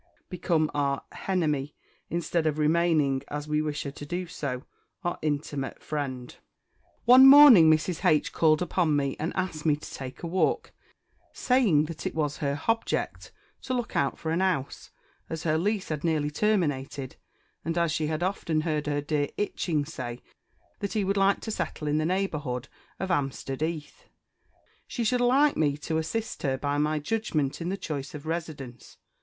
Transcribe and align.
become 0.29 0.67
our 0.73 1.03
"_h_enemy," 1.13 1.73
instead 2.09 2.47
of 2.47 2.57
remaining, 2.57 3.21
as 3.27 3.47
we 3.47 3.61
wish 3.61 3.83
her 3.83 3.91
to 3.91 4.03
do, 4.03 4.25
our 5.03 5.19
intimate 5.21 5.79
friend. 5.79 6.37
One 7.05 7.27
morning, 7.27 7.69
Mrs. 7.69 8.03
H. 8.03 8.33
called 8.33 8.63
upon 8.63 8.95
me, 8.95 9.15
and 9.19 9.31
asked 9.35 9.63
me 9.63 9.75
to 9.75 9.93
take 9.93 10.23
a 10.23 10.27
walk, 10.27 10.71
saying 11.33 11.85
that 11.85 12.07
it 12.07 12.15
was 12.15 12.37
her 12.37 12.55
_h_object 12.55 13.29
to 13.61 13.75
look 13.75 13.95
out 13.95 14.17
for 14.17 14.31
an 14.31 14.41
'ouse, 14.41 14.89
as 15.29 15.43
her 15.43 15.55
lease 15.55 15.89
had 15.89 16.03
nearly 16.03 16.31
terminated; 16.31 17.17
and 17.63 17.77
as 17.77 17.91
she 17.91 18.07
had 18.07 18.23
often 18.23 18.61
heard 18.61 18.87
her 18.87 19.01
dear 19.01 19.27
'Itching 19.37 19.85
say 19.85 20.23
that 20.79 20.93
he 20.93 21.03
would 21.03 21.15
like 21.15 21.41
to 21.41 21.51
settle 21.51 21.87
in 21.87 21.99
the 21.99 22.07
neighbourhood 22.07 22.69
of 22.99 23.11
'Ampstead 23.11 23.59
'Eath, 23.61 24.05
she 24.87 25.03
should 25.03 25.21
like 25.21 25.55
me 25.55 25.77
to 25.77 25.99
assist 25.99 26.41
her 26.41 26.57
by 26.57 26.79
my 26.79 26.97
judgment 26.97 27.61
in 27.61 27.69
the 27.69 27.77
choice 27.77 28.15
of 28.15 28.25
a 28.25 28.29
residence. 28.29 28.97